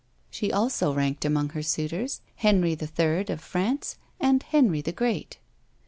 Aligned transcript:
She 0.31 0.51
also 0.51 0.95
ranked 0.95 1.25
amongst 1.25 1.53
her 1.53 1.61
suitors 1.61 2.21
Henry 2.37 2.73
the 2.73 2.87
Third 2.87 3.29
of 3.29 3.39
France, 3.39 3.97
and 4.19 4.41
Henry 4.41 4.81
the 4.81 4.91
Great. 4.91 5.37